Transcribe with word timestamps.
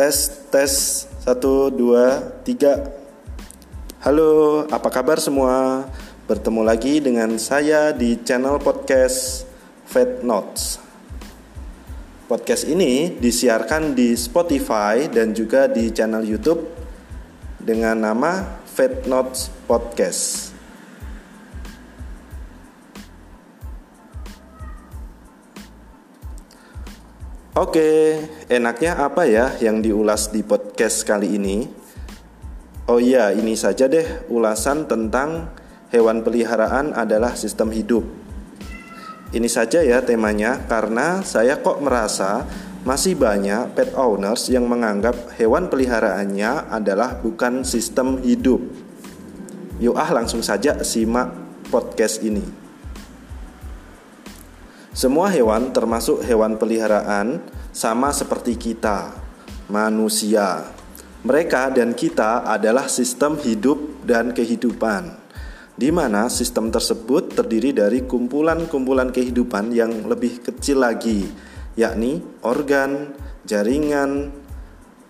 Tes, 0.00 0.48
tes, 0.48 0.72
satu, 1.20 1.68
dua, 1.68 2.32
tiga. 2.40 2.88
Halo, 4.00 4.64
apa 4.72 4.88
kabar 4.88 5.20
semua? 5.20 5.84
Bertemu 6.24 6.64
lagi 6.64 7.04
dengan 7.04 7.36
saya 7.36 7.92
di 7.92 8.16
channel 8.24 8.56
podcast 8.64 9.44
Fat 9.84 10.24
Notes. 10.24 10.80
Podcast 12.24 12.64
ini 12.64 13.12
disiarkan 13.12 13.92
di 13.92 14.16
Spotify 14.16 15.04
dan 15.04 15.36
juga 15.36 15.68
di 15.68 15.92
channel 15.92 16.24
YouTube 16.24 16.64
dengan 17.60 18.00
nama 18.00 18.56
Fat 18.72 19.04
Notes 19.04 19.52
Podcast. 19.68 20.49
Oke, 27.60 28.16
enaknya 28.48 28.96
apa 28.96 29.28
ya 29.28 29.52
yang 29.60 29.84
diulas 29.84 30.32
di 30.32 30.40
podcast 30.40 31.04
kali 31.04 31.36
ini? 31.36 31.68
Oh 32.88 32.96
iya, 32.96 33.36
ini 33.36 33.52
saja 33.52 33.84
deh 33.84 34.32
ulasan 34.32 34.88
tentang 34.88 35.52
hewan 35.92 36.24
peliharaan 36.24 36.96
adalah 36.96 37.36
sistem 37.36 37.68
hidup. 37.68 38.00
Ini 39.36 39.44
saja 39.44 39.84
ya 39.84 40.00
temanya 40.00 40.64
karena 40.72 41.20
saya 41.20 41.60
kok 41.60 41.84
merasa 41.84 42.48
masih 42.88 43.20
banyak 43.20 43.76
pet 43.76 43.92
owners 43.92 44.48
yang 44.48 44.64
menganggap 44.64 45.36
hewan 45.36 45.68
peliharaannya 45.68 46.72
adalah 46.72 47.20
bukan 47.20 47.60
sistem 47.68 48.24
hidup. 48.24 48.64
Yuk 49.84 50.00
ah 50.00 50.08
langsung 50.16 50.40
saja 50.40 50.80
simak 50.80 51.28
podcast 51.68 52.24
ini. 52.24 52.69
Semua 55.00 55.32
hewan, 55.32 55.72
termasuk 55.72 56.20
hewan 56.28 56.60
peliharaan, 56.60 57.40
sama 57.72 58.12
seperti 58.12 58.52
kita, 58.60 59.16
manusia. 59.72 60.68
Mereka 61.24 61.72
dan 61.72 61.96
kita 61.96 62.44
adalah 62.44 62.84
sistem 62.84 63.40
hidup 63.40 64.04
dan 64.04 64.36
kehidupan, 64.36 65.16
di 65.72 65.88
mana 65.88 66.28
sistem 66.28 66.68
tersebut 66.68 67.32
terdiri 67.32 67.72
dari 67.72 68.04
kumpulan-kumpulan 68.04 69.08
kehidupan 69.08 69.72
yang 69.72 70.04
lebih 70.04 70.44
kecil 70.44 70.84
lagi, 70.84 71.24
yakni 71.80 72.20
organ, 72.44 73.16
jaringan, 73.48 74.36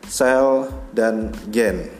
sel, 0.06 0.70
dan 0.94 1.34
gen. 1.50 1.90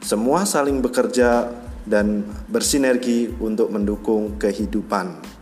Semua 0.00 0.48
saling 0.48 0.80
bekerja 0.80 1.44
dan 1.84 2.24
bersinergi 2.48 3.36
untuk 3.36 3.68
mendukung 3.68 4.40
kehidupan. 4.40 5.37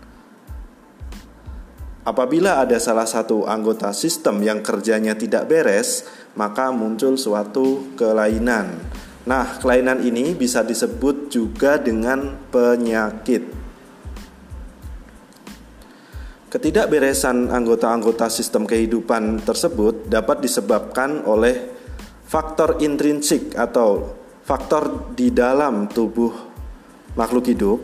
Apabila 2.06 2.62
ada 2.62 2.78
salah 2.78 3.02
satu 3.02 3.50
anggota 3.50 3.90
sistem 3.90 4.38
yang 4.38 4.62
kerjanya 4.62 5.18
tidak 5.18 5.50
beres, 5.50 6.06
maka 6.38 6.70
muncul 6.70 7.18
suatu 7.18 7.98
kelainan. 7.98 8.78
Nah, 9.26 9.58
kelainan 9.58 9.98
ini 10.06 10.38
bisa 10.38 10.62
disebut 10.62 11.34
juga 11.34 11.82
dengan 11.82 12.46
penyakit. 12.54 13.42
Ketidakberesan 16.46 17.50
anggota-anggota 17.50 18.30
sistem 18.30 18.70
kehidupan 18.70 19.42
tersebut 19.42 20.06
dapat 20.06 20.46
disebabkan 20.46 21.26
oleh 21.26 21.74
faktor 22.22 22.78
intrinsik 22.86 23.58
atau 23.58 24.14
faktor 24.46 25.10
di 25.18 25.34
dalam 25.34 25.90
tubuh 25.90 26.30
makhluk 27.18 27.50
hidup 27.50 27.82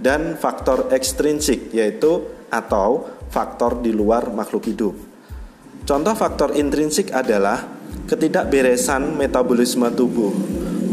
dan 0.00 0.40
faktor 0.40 0.88
ekstrinsik 0.96 1.76
yaitu 1.76 2.35
atau 2.50 3.08
faktor 3.30 3.82
di 3.82 3.90
luar 3.90 4.30
makhluk 4.32 4.66
hidup. 4.70 4.94
Contoh 5.86 6.14
faktor 6.18 6.54
intrinsik 6.58 7.14
adalah 7.14 7.62
ketidakberesan 8.10 9.14
metabolisme 9.14 9.86
tubuh, 9.94 10.34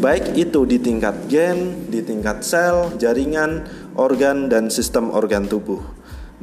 baik 0.03 0.35
itu 0.37 0.67
di 0.67 0.77
tingkat 0.77 1.31
gen, 1.31 1.89
di 1.89 2.03
tingkat 2.03 2.45
sel, 2.45 2.93
jaringan, 2.99 3.65
organ, 3.95 4.51
dan 4.51 4.67
sistem 4.67 5.09
organ 5.09 5.47
tubuh. 5.49 5.81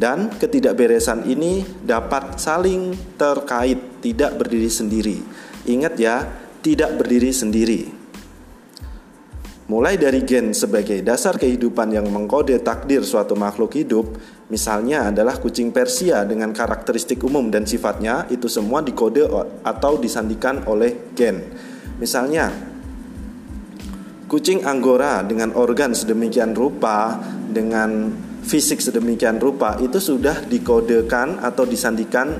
Dan 0.01 0.33
ketidakberesan 0.33 1.29
ini 1.29 1.61
dapat 1.85 2.41
saling 2.41 2.97
terkait, 3.21 4.01
tidak 4.01 4.41
berdiri 4.41 4.71
sendiri. 4.73 5.19
Ingat 5.69 5.95
ya, 6.01 6.25
tidak 6.65 6.97
berdiri 6.97 7.31
sendiri. 7.37 8.00
Mulai 9.71 9.95
dari 10.03 10.27
gen 10.27 10.51
sebagai 10.51 10.99
dasar 10.99 11.39
kehidupan 11.39 11.95
yang 11.95 12.11
mengkode 12.11 12.59
takdir 12.59 13.07
suatu 13.07 13.39
makhluk 13.39 13.79
hidup, 13.79 14.19
misalnya 14.51 15.15
adalah 15.15 15.39
kucing 15.39 15.71
Persia 15.71 16.27
dengan 16.27 16.51
karakteristik 16.51 17.23
umum 17.23 17.55
dan 17.55 17.71
sifatnya, 17.71 18.27
itu 18.35 18.51
semua 18.51 18.83
dikode 18.83 19.23
atau 19.63 19.95
disandikan 19.95 20.67
oleh 20.67 21.15
gen. 21.15 21.55
Misalnya, 22.03 22.51
kucing 24.27 24.67
Anggora 24.67 25.23
dengan 25.23 25.55
organ 25.55 25.95
sedemikian 25.95 26.51
rupa, 26.51 27.23
dengan 27.47 28.11
fisik 28.43 28.83
sedemikian 28.83 29.39
rupa, 29.39 29.79
itu 29.79 30.03
sudah 30.03 30.51
dikodekan 30.51 31.39
atau 31.39 31.63
disandikan 31.63 32.35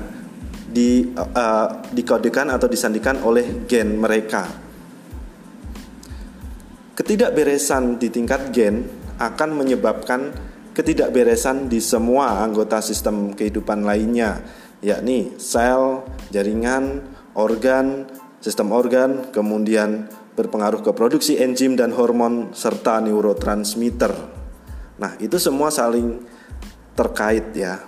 di 0.67 1.15
uh, 1.15 1.79
dikodekan 1.95 2.51
atau 2.51 2.67
disandikan 2.67 3.23
oleh 3.23 3.63
gen 3.71 3.95
mereka. 3.95 4.70
Ketidakberesan 6.91 8.03
di 8.03 8.11
tingkat 8.11 8.51
gen 8.51 8.83
akan 9.15 9.55
menyebabkan 9.55 10.35
ketidakberesan 10.75 11.71
di 11.71 11.79
semua 11.79 12.43
anggota 12.43 12.83
sistem 12.83 13.31
kehidupan 13.31 13.87
lainnya, 13.87 14.43
yakni 14.83 15.31
sel, 15.39 16.03
jaringan, 16.35 16.99
organ, 17.31 18.11
sistem 18.43 18.75
organ, 18.75 19.31
kemudian 19.31 20.11
berpengaruh 20.35 20.83
ke 20.83 20.91
produksi 20.91 21.39
enzim 21.39 21.79
dan 21.79 21.95
hormon 21.95 22.51
serta 22.51 22.99
neurotransmitter. 22.99 24.11
Nah, 24.99 25.15
itu 25.23 25.39
semua 25.39 25.71
saling 25.71 26.19
terkait 26.91 27.55
ya. 27.55 27.79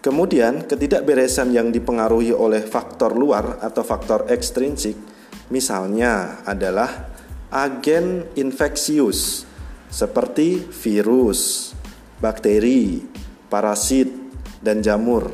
Kemudian, 0.00 0.64
ketidakberesan 0.64 1.52
yang 1.52 1.68
dipengaruhi 1.68 2.32
oleh 2.32 2.64
faktor 2.64 3.12
luar 3.12 3.60
atau 3.60 3.84
faktor 3.84 4.30
ekstrinsik 4.32 5.17
Misalnya 5.48 6.44
adalah 6.44 7.08
agen 7.48 8.28
infeksius 8.36 9.48
seperti 9.88 10.68
virus, 10.68 11.72
bakteri, 12.20 13.00
parasit, 13.48 14.12
dan 14.60 14.84
jamur, 14.84 15.32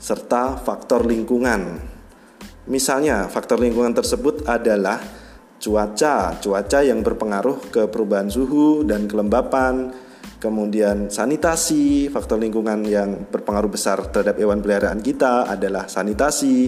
serta 0.00 0.56
faktor 0.56 1.04
lingkungan. 1.04 1.78
Misalnya, 2.72 3.28
faktor 3.28 3.60
lingkungan 3.60 3.92
tersebut 3.92 4.48
adalah 4.48 4.96
cuaca, 5.60 6.40
cuaca 6.40 6.78
yang 6.80 7.04
berpengaruh 7.04 7.68
ke 7.68 7.82
perubahan 7.92 8.32
suhu 8.32 8.88
dan 8.88 9.04
kelembapan, 9.04 9.92
kemudian 10.40 11.12
sanitasi, 11.12 12.08
faktor 12.08 12.40
lingkungan 12.40 12.82
yang 12.88 13.28
berpengaruh 13.28 13.70
besar 13.70 14.00
terhadap 14.08 14.40
hewan 14.40 14.64
peliharaan 14.64 15.04
kita 15.04 15.46
adalah 15.46 15.86
sanitasi 15.86 16.66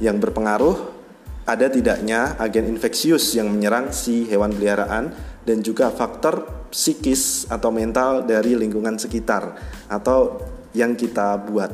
yang 0.00 0.20
berpengaruh 0.20 0.95
ada 1.46 1.70
tidaknya 1.70 2.34
agen 2.42 2.66
infeksius 2.74 3.38
yang 3.38 3.46
menyerang 3.54 3.94
si 3.94 4.26
hewan 4.26 4.50
peliharaan 4.50 5.14
dan 5.46 5.62
juga 5.62 5.94
faktor 5.94 6.66
psikis 6.74 7.46
atau 7.46 7.70
mental 7.70 8.26
dari 8.26 8.58
lingkungan 8.58 8.98
sekitar 8.98 9.54
atau 9.86 10.42
yang 10.74 10.98
kita 10.98 11.38
buat. 11.46 11.70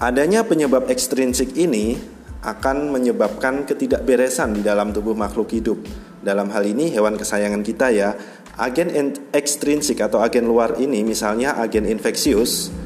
Adanya 0.00 0.42
penyebab 0.48 0.88
ekstrinsik 0.88 1.52
ini 1.54 2.00
akan 2.44 2.92
menyebabkan 2.92 3.64
ketidakberesan 3.68 4.56
di 4.56 4.62
dalam 4.64 4.92
tubuh 4.92 5.16
makhluk 5.16 5.52
hidup. 5.52 5.80
Dalam 6.24 6.48
hal 6.52 6.64
ini 6.64 6.92
hewan 6.92 7.20
kesayangan 7.20 7.60
kita 7.60 7.92
ya. 7.92 8.16
Agen 8.56 8.88
ekstrinsik 9.32 10.00
atau 10.00 10.22
agen 10.22 10.48
luar 10.48 10.80
ini 10.80 11.02
misalnya 11.02 11.58
agen 11.60 11.84
infeksius 11.88 12.83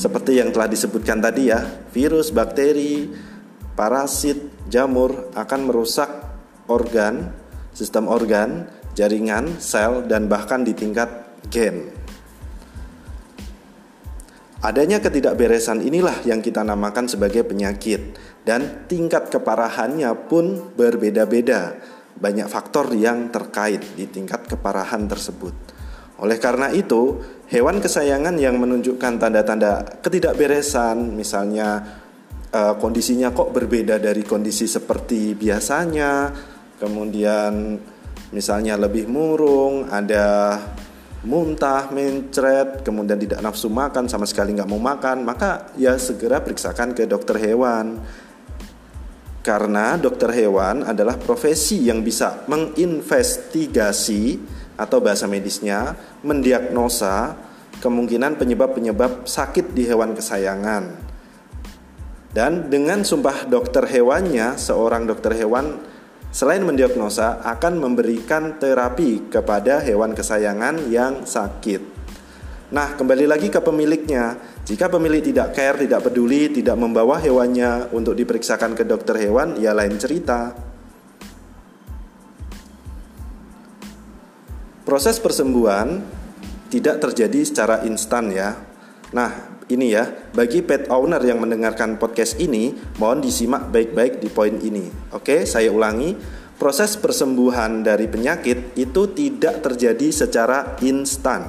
seperti 0.00 0.40
yang 0.40 0.48
telah 0.48 0.64
disebutkan 0.64 1.20
tadi 1.20 1.52
ya, 1.52 1.60
virus, 1.92 2.32
bakteri, 2.32 3.12
parasit, 3.76 4.64
jamur 4.72 5.28
akan 5.36 5.60
merusak 5.68 6.08
organ, 6.72 7.36
sistem 7.76 8.08
organ, 8.08 8.64
jaringan, 8.96 9.60
sel, 9.60 10.08
dan 10.08 10.24
bahkan 10.24 10.64
di 10.64 10.72
tingkat 10.72 11.28
gen. 11.52 11.92
Adanya 14.64 15.04
ketidakberesan 15.04 15.84
inilah 15.84 16.24
yang 16.24 16.40
kita 16.40 16.64
namakan 16.64 17.04
sebagai 17.04 17.44
penyakit 17.44 18.16
dan 18.44 18.88
tingkat 18.88 19.28
keparahannya 19.28 20.12
pun 20.28 20.72
berbeda-beda. 20.80 21.76
Banyak 22.16 22.48
faktor 22.48 22.92
yang 22.96 23.32
terkait 23.32 23.84
di 23.96 24.04
tingkat 24.08 24.48
keparahan 24.48 25.08
tersebut. 25.08 25.79
Oleh 26.20 26.36
karena 26.36 26.68
itu, 26.68 27.16
hewan 27.48 27.80
kesayangan 27.80 28.36
yang 28.36 28.60
menunjukkan 28.60 29.16
tanda-tanda 29.16 30.00
ketidakberesan, 30.04 31.16
misalnya 31.16 31.80
uh, 32.52 32.76
kondisinya 32.76 33.32
kok 33.32 33.56
berbeda 33.56 33.96
dari 33.96 34.20
kondisi 34.20 34.68
seperti 34.68 35.32
biasanya, 35.32 36.28
kemudian 36.76 37.80
misalnya 38.36 38.76
lebih 38.76 39.08
murung, 39.08 39.88
ada 39.88 40.60
muntah, 41.24 41.88
mencret, 41.88 42.84
kemudian 42.84 43.16
tidak 43.16 43.40
nafsu 43.40 43.72
makan, 43.72 44.08
sama 44.08 44.28
sekali 44.28 44.52
nggak 44.56 44.68
mau 44.68 44.80
makan, 44.80 45.24
maka 45.24 45.72
ya 45.80 45.96
segera 45.96 46.44
periksakan 46.44 46.92
ke 46.92 47.08
dokter 47.08 47.40
hewan. 47.40 47.96
Karena 49.40 49.96
dokter 49.96 50.28
hewan 50.36 50.84
adalah 50.84 51.16
profesi 51.16 51.88
yang 51.88 52.04
bisa 52.04 52.44
menginvestigasi 52.44 54.36
atau 54.80 55.04
bahasa 55.04 55.28
medisnya 55.28 55.92
mendiagnosa 56.24 57.36
kemungkinan 57.84 58.40
penyebab-penyebab 58.40 59.28
sakit 59.28 59.76
di 59.76 59.84
hewan 59.84 60.16
kesayangan. 60.16 61.12
Dan 62.30 62.72
dengan 62.72 63.04
sumpah 63.04 63.44
dokter 63.44 63.84
hewannya, 63.84 64.56
seorang 64.56 65.04
dokter 65.04 65.36
hewan 65.36 65.82
selain 66.30 66.62
mendiagnosa 66.62 67.42
akan 67.42 67.82
memberikan 67.82 68.56
terapi 68.56 69.28
kepada 69.28 69.82
hewan 69.82 70.14
kesayangan 70.14 70.86
yang 70.88 71.26
sakit. 71.26 71.82
Nah, 72.70 72.94
kembali 72.94 73.26
lagi 73.26 73.50
ke 73.50 73.58
pemiliknya. 73.58 74.38
Jika 74.62 74.86
pemilik 74.86 75.18
tidak 75.18 75.58
care, 75.58 75.74
tidak 75.74 76.06
peduli, 76.06 76.46
tidak 76.54 76.78
membawa 76.78 77.18
hewannya 77.18 77.90
untuk 77.90 78.14
diperiksakan 78.14 78.78
ke 78.78 78.86
dokter 78.86 79.18
hewan, 79.18 79.58
ya 79.58 79.74
lain 79.74 79.98
cerita. 79.98 80.69
Proses 84.90 85.22
persembuhan 85.22 86.02
tidak 86.66 86.98
terjadi 86.98 87.46
secara 87.46 87.86
instan 87.86 88.34
ya. 88.34 88.58
Nah, 89.14 89.62
ini 89.70 89.94
ya, 89.94 90.10
bagi 90.34 90.66
pet 90.66 90.90
owner 90.90 91.22
yang 91.22 91.38
mendengarkan 91.38 91.94
podcast 91.94 92.42
ini, 92.42 92.74
mohon 92.98 93.22
disimak 93.22 93.70
baik-baik 93.70 94.18
di 94.18 94.26
poin 94.26 94.58
ini. 94.58 94.90
Oke, 95.14 95.46
saya 95.46 95.70
ulangi. 95.70 96.18
Proses 96.58 96.98
persembuhan 96.98 97.86
dari 97.86 98.10
penyakit 98.10 98.74
itu 98.74 99.14
tidak 99.14 99.62
terjadi 99.62 100.10
secara 100.10 100.74
instan. 100.82 101.46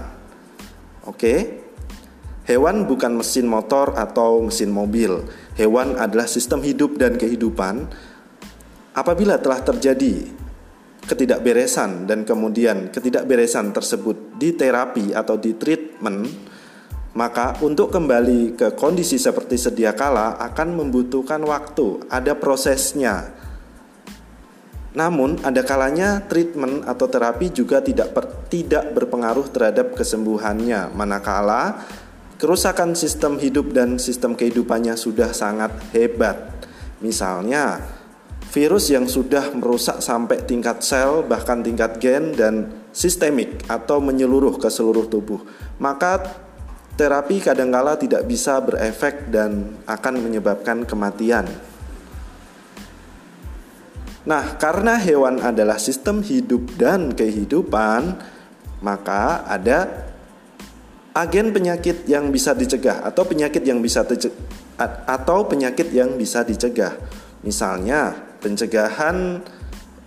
Oke. 1.10 1.66
Hewan 2.46 2.86
bukan 2.86 3.26
mesin 3.26 3.50
motor 3.50 3.98
atau 3.98 4.46
mesin 4.46 4.70
mobil. 4.70 5.18
Hewan 5.58 5.98
adalah 5.98 6.30
sistem 6.30 6.62
hidup 6.62 7.02
dan 7.02 7.18
kehidupan. 7.18 7.90
Apabila 8.94 9.42
telah 9.42 9.66
terjadi 9.66 10.41
ketidakberesan 11.06 12.06
dan 12.06 12.24
kemudian 12.24 12.94
ketidakberesan 12.94 13.74
tersebut 13.74 14.38
di 14.38 14.54
terapi 14.54 15.12
atau 15.12 15.36
di 15.38 15.58
treatment, 15.58 16.30
maka 17.18 17.60
untuk 17.66 17.92
kembali 17.92 18.56
ke 18.56 18.68
kondisi 18.78 19.20
seperti 19.20 19.60
sedia 19.60 19.92
kala 19.98 20.40
akan 20.40 20.78
membutuhkan 20.78 21.42
waktu, 21.44 22.08
ada 22.08 22.38
prosesnya. 22.38 23.34
Namun 24.92 25.40
ada 25.44 25.64
kalanya 25.64 26.20
treatment 26.28 26.84
atau 26.84 27.08
terapi 27.08 27.48
juga 27.56 27.80
tidak 27.80 28.12
per, 28.12 28.28
tidak 28.52 28.92
berpengaruh 28.92 29.48
terhadap 29.48 29.96
kesembuhannya 29.96 30.92
manakala 30.92 31.80
kerusakan 32.42 32.98
sistem 32.98 33.38
hidup 33.38 33.70
dan 33.70 34.02
sistem 34.02 34.34
kehidupannya 34.34 34.98
sudah 34.98 35.30
sangat 35.30 35.78
hebat. 35.94 36.66
Misalnya 36.98 37.86
virus 38.52 38.92
yang 38.92 39.08
sudah 39.08 39.56
merusak 39.56 40.04
sampai 40.04 40.44
tingkat 40.44 40.84
sel 40.84 41.24
bahkan 41.24 41.64
tingkat 41.64 42.04
gen 42.04 42.36
dan 42.36 42.84
sistemik 42.92 43.64
atau 43.72 44.04
menyeluruh 44.04 44.60
ke 44.60 44.68
seluruh 44.68 45.08
tubuh. 45.08 45.40
Maka 45.80 46.20
terapi 47.00 47.40
kadangkala 47.40 47.96
tidak 47.96 48.28
bisa 48.28 48.60
berefek 48.60 49.32
dan 49.32 49.80
akan 49.88 50.14
menyebabkan 50.20 50.84
kematian. 50.84 51.48
Nah, 54.22 54.60
karena 54.60 55.02
hewan 55.02 55.42
adalah 55.42 55.82
sistem 55.82 56.22
hidup 56.22 56.78
dan 56.78 57.16
kehidupan, 57.16 58.22
maka 58.86 59.48
ada 59.50 60.12
agen 61.16 61.50
penyakit 61.50 62.06
yang 62.06 62.30
bisa 62.30 62.54
dicegah 62.54 63.02
atau 63.02 63.26
penyakit 63.26 63.66
yang 63.66 63.82
bisa 63.82 64.06
atau 65.08 65.40
penyakit 65.50 65.90
yang 65.90 66.20
bisa 66.20 66.46
dicegah. 66.46 66.94
Misalnya, 67.42 68.31
pencegahan 68.42 69.40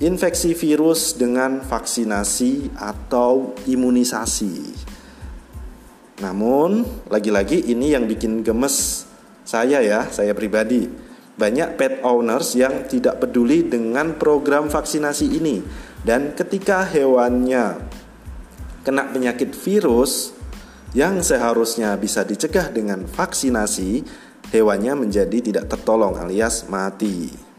infeksi 0.03 0.53
virus 0.59 1.15
dengan 1.15 1.63
vaksinasi 1.63 2.75
atau 2.75 3.55
imunisasi. 3.65 4.75
Namun, 6.19 6.83
lagi-lagi 7.11 7.71
ini 7.71 7.95
yang 7.95 8.11
bikin 8.11 8.43
gemes 8.43 9.07
saya 9.47 9.83
ya, 9.83 10.11
saya 10.11 10.35
pribadi. 10.35 10.87
Banyak 11.35 11.75
pet 11.75 11.95
owners 12.07 12.55
yang 12.55 12.87
tidak 12.87 13.19
peduli 13.19 13.67
dengan 13.67 14.15
program 14.15 14.71
vaksinasi 14.71 15.27
ini 15.35 15.59
dan 16.07 16.31
ketika 16.39 16.87
hewannya 16.87 17.83
kena 18.87 19.11
penyakit 19.11 19.51
virus 19.57 20.31
yang 20.95 21.27
seharusnya 21.27 21.99
bisa 21.99 22.23
dicegah 22.23 22.71
dengan 22.71 23.03
vaksinasi, 23.03 24.07
hewannya 24.55 24.95
menjadi 24.95 25.43
tidak 25.43 25.67
tertolong 25.67 26.15
alias 26.15 26.71
mati. 26.71 27.54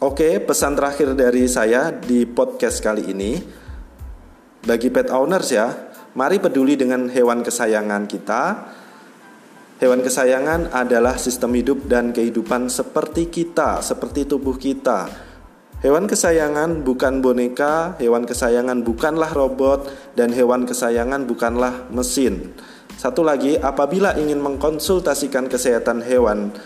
Oke, 0.00 0.40
pesan 0.40 0.80
terakhir 0.80 1.12
dari 1.12 1.44
saya 1.44 1.92
di 1.92 2.24
podcast 2.24 2.80
kali 2.80 3.12
ini 3.12 3.36
bagi 4.64 4.88
pet 4.88 5.12
owners 5.12 5.52
ya, 5.52 5.92
mari 6.16 6.40
peduli 6.40 6.72
dengan 6.72 7.04
hewan 7.12 7.44
kesayangan 7.44 8.08
kita. 8.08 8.42
Hewan 9.76 10.00
kesayangan 10.00 10.72
adalah 10.72 11.20
sistem 11.20 11.52
hidup 11.52 11.84
dan 11.84 12.16
kehidupan 12.16 12.72
seperti 12.72 13.28
kita, 13.28 13.84
seperti 13.84 14.24
tubuh 14.24 14.56
kita. 14.56 15.04
Hewan 15.84 16.08
kesayangan 16.08 16.80
bukan 16.80 17.20
boneka, 17.20 18.00
hewan 18.00 18.24
kesayangan 18.24 18.80
bukanlah 18.80 19.28
robot, 19.36 19.84
dan 20.16 20.32
hewan 20.32 20.64
kesayangan 20.64 21.28
bukanlah 21.28 21.92
mesin. 21.92 22.56
Satu 22.96 23.20
lagi, 23.20 23.60
apabila 23.60 24.16
ingin 24.16 24.40
mengkonsultasikan 24.40 25.44
kesehatan 25.52 26.00
hewan, 26.00 26.56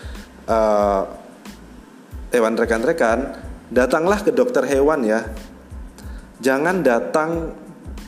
uh, 0.47 1.24
hewan 2.35 2.59
rekan-rekan, 2.59 3.39
datanglah 3.71 4.19
ke 4.21 4.35
dokter 4.35 4.67
hewan 4.67 5.07
ya. 5.07 5.23
Jangan 6.43 6.83
datang 6.83 7.55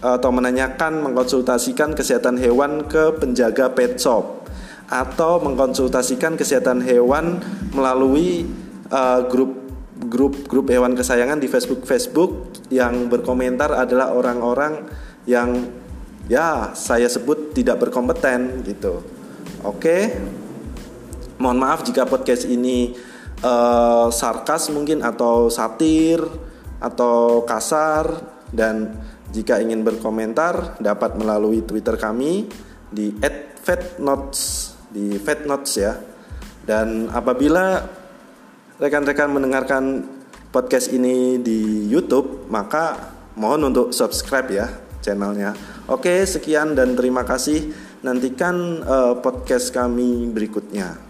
atau 0.02 0.30
menanyakan 0.34 1.00
mengkonsultasikan 1.08 1.96
kesehatan 1.96 2.36
hewan 2.36 2.84
ke 2.84 3.16
penjaga 3.16 3.72
pet 3.72 3.96
shop 3.96 4.44
atau 4.86 5.42
mengkonsultasikan 5.42 6.38
kesehatan 6.38 6.84
hewan 6.84 7.40
melalui 7.72 8.46
uh, 8.92 9.24
grup 9.26 9.66
grup 9.96 10.44
grup 10.46 10.68
hewan 10.68 10.92
kesayangan 10.92 11.40
di 11.40 11.48
Facebook 11.48 11.88
Facebook 11.88 12.52
yang 12.68 13.08
berkomentar 13.08 13.72
adalah 13.72 14.12
orang-orang 14.12 14.84
yang 15.24 15.64
ya 16.30 16.76
saya 16.76 17.08
sebut 17.08 17.56
tidak 17.56 17.88
berkompeten 17.88 18.62
gitu. 18.62 19.02
Oke. 19.64 20.12
Mohon 21.36 21.58
maaf 21.68 21.84
jika 21.84 22.08
podcast 22.08 22.48
ini 22.48 22.96
uh, 23.42 24.08
sarkas 24.12 24.70
mungkin 24.72 25.02
atau 25.04 25.48
satir 25.52 26.22
atau 26.78 27.42
kasar 27.48 28.36
dan 28.52 28.94
jika 29.32 29.58
ingin 29.58 29.82
berkomentar 29.82 30.78
dapat 30.78 31.18
melalui 31.18 31.64
Twitter 31.66 31.98
kami 31.98 32.46
di 32.88 33.12
@fatnotes 33.64 34.72
di 34.92 35.18
fatnotes 35.20 35.72
ya. 35.76 35.92
Dan 36.66 37.10
apabila 37.10 37.84
rekan-rekan 38.80 39.30
mendengarkan 39.30 40.02
podcast 40.50 40.90
ini 40.90 41.38
di 41.38 41.86
YouTube, 41.86 42.48
maka 42.50 43.14
mohon 43.36 43.70
untuk 43.70 43.92
subscribe 43.92 44.48
ya 44.50 44.66
channelnya. 45.04 45.54
Oke, 45.86 46.26
sekian 46.26 46.74
dan 46.74 46.98
terima 46.98 47.22
kasih. 47.22 47.70
Nantikan 48.02 48.82
uh, 48.82 49.14
podcast 49.22 49.70
kami 49.70 50.26
berikutnya. 50.34 51.05